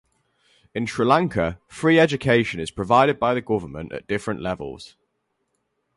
[0.73, 4.95] In Sri Lanka, free education is provided by the government at different levels.